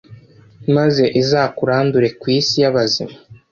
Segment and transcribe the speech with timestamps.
[0.75, 3.15] maze izakurandure ku isi y'abazima